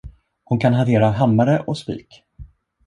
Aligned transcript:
Hon 0.51 0.59
kan 0.59 0.73
hantera 0.73 1.09
hammare 1.11 1.59
och 1.59 1.77
spik! 1.77 2.23